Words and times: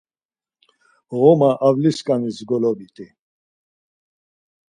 Ğoma 1.19 1.51
avliskaniz 1.67 2.37
golovit̆i. 2.49 3.07